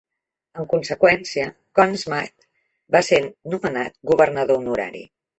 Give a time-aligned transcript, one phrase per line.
[0.61, 1.43] En conseqüència,
[1.79, 2.47] Conn Smythe
[2.95, 3.19] va ser
[3.55, 5.03] nomenat governador honorari.